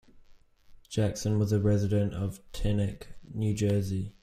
[0.89, 3.03] Jackson was a resident of Teaneck,
[3.35, 4.15] New Jersey.